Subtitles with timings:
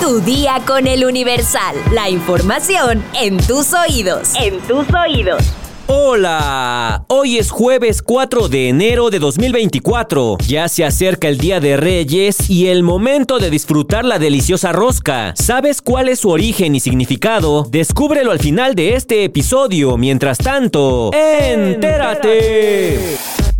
[0.00, 1.76] Tu día con el Universal.
[1.92, 4.32] La información en tus oídos.
[4.34, 5.42] En tus oídos.
[5.86, 10.38] Hola, hoy es jueves 4 de enero de 2024.
[10.46, 15.34] Ya se acerca el Día de Reyes y el momento de disfrutar la deliciosa rosca.
[15.36, 17.66] ¿Sabes cuál es su origen y significado?
[17.70, 19.96] Descúbrelo al final de este episodio.
[19.96, 22.98] Mientras tanto, entérate.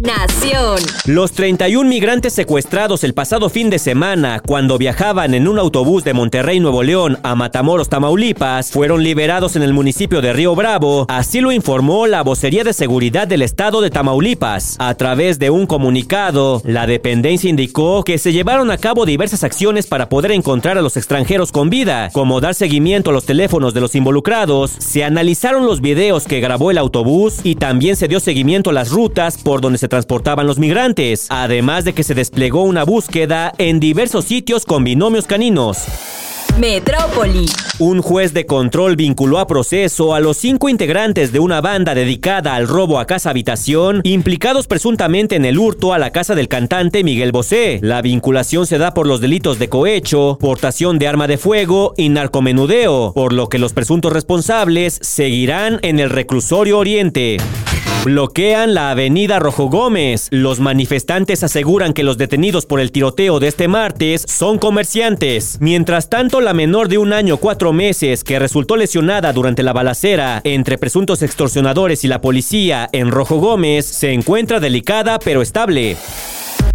[0.05, 0.81] Nación.
[1.07, 6.13] Los 31 migrantes secuestrados el pasado fin de semana cuando viajaban en un autobús de
[6.13, 11.41] Monterrey, Nuevo León a Matamoros, Tamaulipas, fueron liberados en el municipio de Río Bravo, así
[11.41, 14.77] lo informó la vocería de seguridad del estado de Tamaulipas.
[14.79, 19.87] A través de un comunicado, la dependencia indicó que se llevaron a cabo diversas acciones
[19.87, 23.81] para poder encontrar a los extranjeros con vida, como dar seguimiento a los teléfonos de
[23.81, 28.69] los involucrados, se analizaron los videos que grabó el autobús y también se dio seguimiento
[28.69, 32.83] a las rutas por donde se transportaban los migrantes, además de que se desplegó una
[32.83, 35.85] búsqueda en diversos sitios con binomios caninos.
[36.59, 37.47] Metrópoli.
[37.79, 42.57] Un juez de control vinculó a proceso a los cinco integrantes de una banda dedicada
[42.57, 47.05] al robo a casa habitación, implicados presuntamente en el hurto a la casa del cantante
[47.05, 47.79] Miguel Bosé.
[47.81, 52.09] La vinculación se da por los delitos de cohecho, portación de arma de fuego y
[52.09, 57.37] narcomenudeo, por lo que los presuntos responsables seguirán en el reclusorio Oriente.
[58.05, 60.29] Bloquean la avenida Rojo Gómez.
[60.31, 65.57] Los manifestantes aseguran que los detenidos por el tiroteo de este martes son comerciantes.
[65.61, 70.43] Mientras tanto, la menor de un año cuatro meses que resultó lesionada durante la balacera
[70.45, 75.97] entre presuntos extorsionadores y la policía en Rojo Gómez se encuentra delicada pero estable.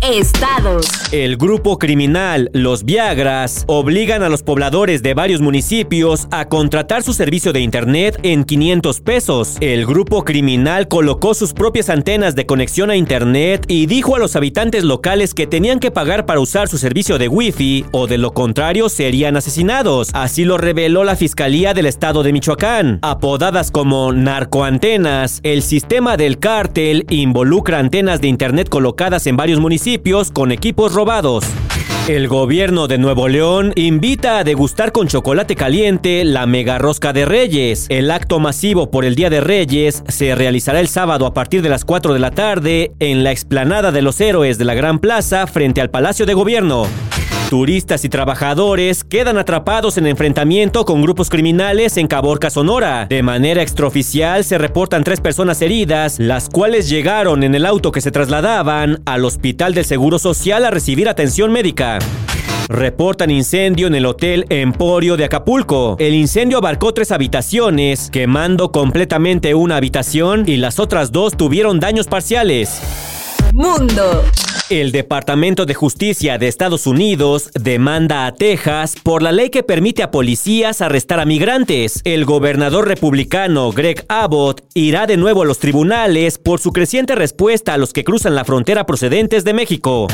[0.01, 0.87] Estados.
[1.11, 7.13] El grupo criminal Los Viagras obligan a los pobladores de varios municipios a contratar su
[7.13, 9.57] servicio de internet en 500 pesos.
[9.59, 14.37] El grupo criminal colocó sus propias antenas de conexión a internet y dijo a los
[14.37, 18.31] habitantes locales que tenían que pagar para usar su servicio de wifi o de lo
[18.31, 20.11] contrario serían asesinados.
[20.13, 22.99] Así lo reveló la Fiscalía del Estado de Michoacán.
[23.01, 29.88] Apodadas como narcoantenas, el sistema del cártel involucra antenas de internet colocadas en varios municipios
[30.33, 31.43] con equipos robados.
[32.07, 37.25] El gobierno de Nuevo León invita a degustar con chocolate caliente la mega rosca de
[37.25, 37.87] Reyes.
[37.89, 41.69] El acto masivo por el Día de Reyes se realizará el sábado a partir de
[41.69, 45.47] las 4 de la tarde en la explanada de los héroes de la Gran Plaza
[45.47, 46.85] frente al Palacio de Gobierno.
[47.49, 53.07] Turistas y trabajadores quedan atrapados en enfrentamiento con grupos criminales en Caborca, Sonora.
[53.09, 58.01] De manera extraoficial se reportan tres personas heridas, las cuales llegaron en el auto que
[58.01, 61.97] se trasladaban al Hospital del Seguro Social a recibir atención médica.
[62.67, 65.95] Reportan incendio en el Hotel Emporio de Acapulco.
[65.97, 72.05] El incendio abarcó tres habitaciones, quemando completamente una habitación y las otras dos tuvieron daños
[72.05, 72.79] parciales.
[73.53, 74.23] Mundo.
[74.69, 80.03] El Departamento de Justicia de Estados Unidos demanda a Texas por la ley que permite
[80.03, 82.01] a policías arrestar a migrantes.
[82.03, 87.73] El gobernador republicano Greg Abbott irá de nuevo a los tribunales por su creciente respuesta
[87.73, 90.05] a los que cruzan la frontera procedentes de México.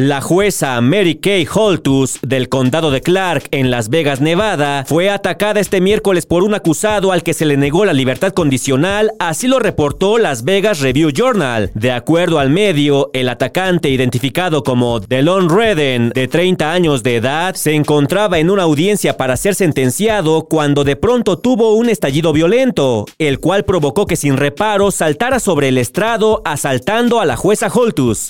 [0.00, 5.60] La jueza Mary Kay Holtus del condado de Clark en Las Vegas, Nevada, fue atacada
[5.60, 9.60] este miércoles por un acusado al que se le negó la libertad condicional, así lo
[9.60, 11.70] reportó Las Vegas Review Journal.
[11.74, 17.54] De acuerdo al medio, el atacante identificado como Delon Redden, de 30 años de edad,
[17.54, 23.06] se encontraba en una audiencia para ser sentenciado cuando de pronto tuvo un estallido violento,
[23.18, 28.28] el cual provocó que sin reparo saltara sobre el estrado asaltando a la jueza Holtus.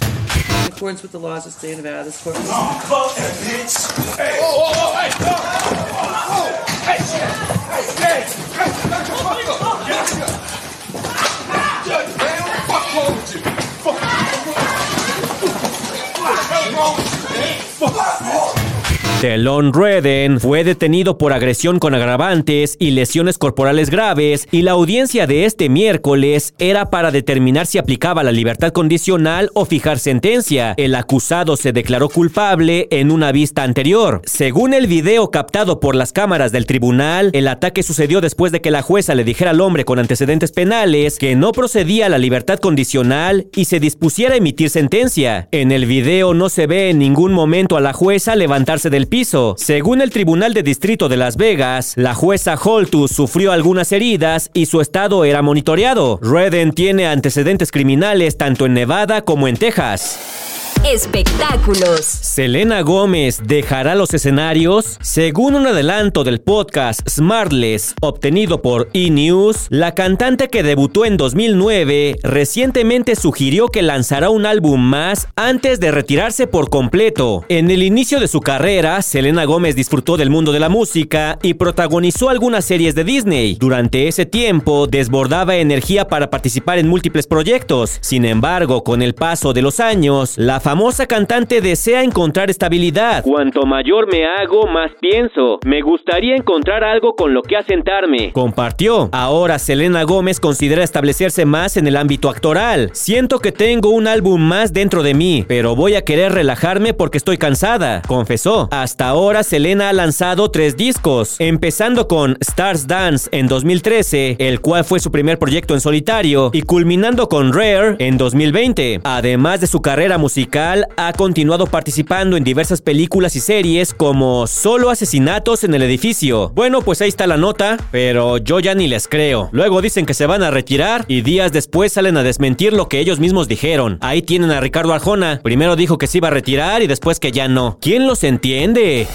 [19.24, 25.26] Delon Redden fue detenido por agresión con agravantes y lesiones corporales graves y la audiencia
[25.26, 30.74] de este miércoles era para determinar si aplicaba la libertad condicional o fijar sentencia.
[30.76, 34.20] El acusado se declaró culpable en una vista anterior.
[34.26, 38.70] Según el video captado por las cámaras del tribunal, el ataque sucedió después de que
[38.70, 42.58] la jueza le dijera al hombre con antecedentes penales que no procedía a la libertad
[42.58, 45.48] condicional y se dispusiera a emitir sentencia.
[45.50, 49.08] En el video no se ve en ningún momento a la jueza levantarse del
[49.56, 54.66] Según el Tribunal de Distrito de Las Vegas, la jueza Holtus sufrió algunas heridas y
[54.66, 56.18] su estado era monitoreado.
[56.20, 60.43] Redden tiene antecedentes criminales tanto en Nevada como en Texas.
[60.86, 62.04] Espectáculos.
[62.04, 64.98] Selena Gómez dejará los escenarios.
[65.00, 69.08] Según un adelanto del podcast Smartless obtenido por E!
[69.08, 75.80] News, la cantante que debutó en 2009 recientemente sugirió que lanzará un álbum más antes
[75.80, 77.46] de retirarse por completo.
[77.48, 81.54] En el inicio de su carrera, Selena Gómez disfrutó del mundo de la música y
[81.54, 83.56] protagonizó algunas series de Disney.
[83.58, 87.96] Durante ese tiempo, desbordaba energía para participar en múltiples proyectos.
[88.02, 90.73] Sin embargo, con el paso de los años, la famosa
[91.08, 93.22] cantante desea encontrar estabilidad.
[93.22, 95.58] Cuanto mayor me hago, más pienso.
[95.64, 98.32] Me gustaría encontrar algo con lo que asentarme.
[98.32, 99.08] Compartió.
[99.12, 102.90] Ahora Selena Gómez considera establecerse más en el ámbito actoral.
[102.92, 107.18] Siento que tengo un álbum más dentro de mí, pero voy a querer relajarme porque
[107.18, 108.68] estoy cansada, confesó.
[108.70, 114.84] Hasta ahora Selena ha lanzado tres discos, empezando con Stars Dance en 2013, el cual
[114.84, 119.00] fue su primer proyecto en solitario, y culminando con Rare en 2020.
[119.04, 120.63] Además de su carrera musical,
[120.96, 126.50] ha continuado participando en diversas películas y series como Solo Asesinatos en el Edificio.
[126.54, 129.50] Bueno, pues ahí está la nota, pero yo ya ni les creo.
[129.52, 132.98] Luego dicen que se van a retirar y días después salen a desmentir lo que
[132.98, 133.98] ellos mismos dijeron.
[134.00, 135.40] Ahí tienen a Ricardo Arjona.
[135.42, 137.78] Primero dijo que se iba a retirar y después que ya no.
[137.80, 139.06] ¿Quién los entiende?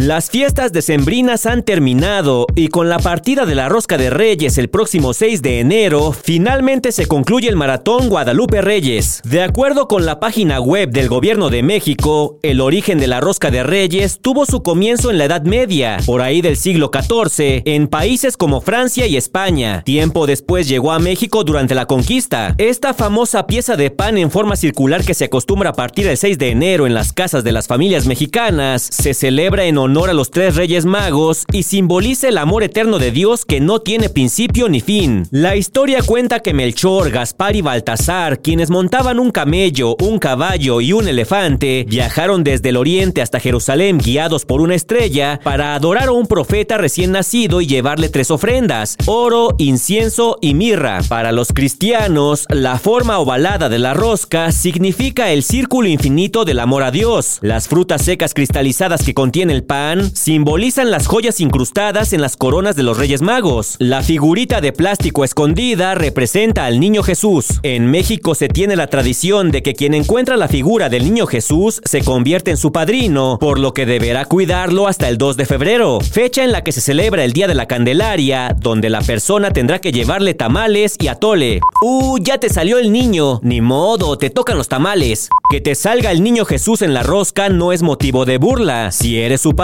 [0.00, 4.70] Las fiestas decembrinas han terminado y con la partida de la Rosca de Reyes el
[4.70, 9.20] próximo 6 de enero, finalmente se concluye el Maratón Guadalupe Reyes.
[9.24, 13.50] De acuerdo con la página web del Gobierno de México, el origen de la Rosca
[13.50, 17.86] de Reyes tuvo su comienzo en la Edad Media, por ahí del siglo XIV, en
[17.86, 19.82] países como Francia y España.
[19.84, 22.54] Tiempo después llegó a México durante la conquista.
[22.56, 26.38] Esta famosa pieza de pan en forma circular que se acostumbra a partir del 6
[26.38, 30.30] de enero en las casas de las familias mexicanas, se celebra en honor a los
[30.30, 34.80] tres reyes magos y simboliza el amor eterno de Dios que no tiene principio ni
[34.80, 35.26] fin.
[35.32, 40.92] La historia cuenta que Melchor, Gaspar y Baltasar, quienes montaban un camello, un caballo y
[40.92, 46.12] un elefante, viajaron desde el oriente hasta Jerusalén guiados por una estrella para adorar a
[46.12, 51.00] un profeta recién nacido y llevarle tres ofrendas, oro, incienso y mirra.
[51.08, 56.84] Para los cristianos, la forma ovalada de la rosca significa el círculo infinito del amor
[56.84, 57.38] a Dios.
[57.42, 62.74] Las frutas secas cristalizadas que contiene el pan simbolizan las joyas incrustadas en las coronas
[62.74, 63.76] de los Reyes Magos.
[63.78, 67.60] La figurita de plástico escondida representa al niño Jesús.
[67.62, 71.80] En México se tiene la tradición de que quien encuentra la figura del niño Jesús
[71.84, 76.00] se convierte en su padrino, por lo que deberá cuidarlo hasta el 2 de febrero,
[76.00, 79.80] fecha en la que se celebra el Día de la Candelaria, donde la persona tendrá
[79.80, 81.60] que llevarle tamales y atole.
[81.80, 83.38] ¡Uh, ya te salió el niño!
[83.44, 85.28] Ni modo, te tocan los tamales.
[85.48, 88.90] Que te salga el niño Jesús en la rosca no es motivo de burla.
[88.90, 89.59] Si eres su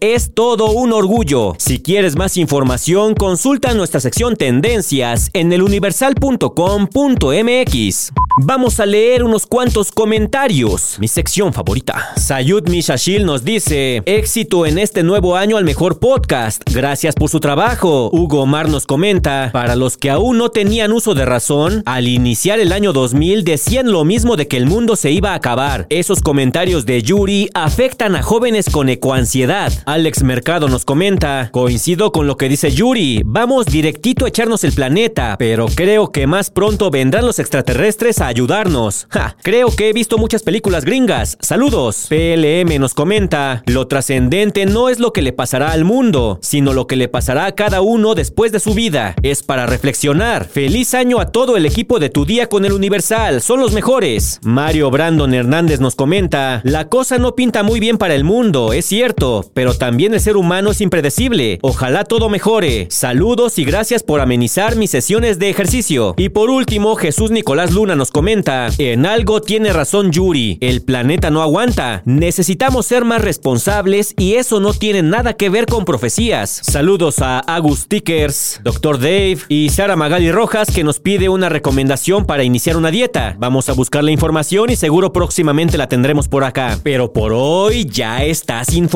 [0.00, 1.56] es todo un orgullo.
[1.58, 8.12] Si quieres más información, consulta nuestra sección Tendencias en eluniversal.com.mx.
[8.38, 10.98] Vamos a leer unos cuantos comentarios.
[11.00, 12.12] Mi sección favorita.
[12.16, 16.62] Sayud Mishashil nos dice: Éxito en este nuevo año al mejor podcast.
[16.70, 18.10] Gracias por su trabajo.
[18.12, 22.60] Hugo Omar nos comenta: Para los que aún no tenían uso de razón, al iniciar
[22.60, 25.86] el año 2000 decían lo mismo de que el mundo se iba a acabar.
[25.88, 29.72] Esos comentarios de Yuri afectan a jóvenes con ecoansiedad.
[29.86, 33.22] Alex Mercado nos comenta: Coincido con lo que dice Yuri.
[33.24, 38.26] Vamos directito a echarnos el planeta, pero creo que más pronto vendrán los extraterrestres a
[38.26, 39.06] ayudarnos.
[39.10, 41.38] Ja, creo que he visto muchas películas gringas.
[41.40, 42.06] Saludos.
[42.10, 46.86] PLM nos comenta, lo trascendente no es lo que le pasará al mundo, sino lo
[46.86, 49.14] que le pasará a cada uno después de su vida.
[49.22, 50.44] Es para reflexionar.
[50.44, 53.40] Feliz año a todo el equipo de tu día con el Universal.
[53.40, 54.40] Son los mejores.
[54.42, 58.84] Mario Brandon Hernández nos comenta, la cosa no pinta muy bien para el mundo, es
[58.84, 59.05] cierto,
[59.54, 61.58] pero también el ser humano es impredecible.
[61.62, 62.88] Ojalá todo mejore.
[62.90, 66.14] Saludos y gracias por amenizar mis sesiones de ejercicio.
[66.16, 71.30] Y por último, Jesús Nicolás Luna nos comenta, en algo tiene razón Yuri, el planeta
[71.30, 76.60] no aguanta, necesitamos ser más responsables y eso no tiene nada que ver con profecías.
[76.64, 78.98] Saludos a Agus Tickers, Dr.
[78.98, 83.36] Dave y Sara Magali Rojas que nos pide una recomendación para iniciar una dieta.
[83.38, 86.78] Vamos a buscar la información y seguro próximamente la tendremos por acá.
[86.82, 88.95] Pero por hoy ya estás informado.